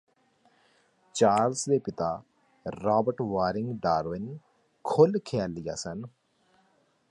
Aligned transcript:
Charles 1.15 1.67
ਦੇ 1.69 1.77
ਪਿਤਾ 1.79 2.21
Robert 2.65 3.21
Waring 3.21 3.73
Darwin 3.79 4.37
ਖੁੱਲ੍ਹ 4.85 5.19
ਖ਼ਿਆਲੀਆ 5.25 5.75
ਸਨ 5.75 6.01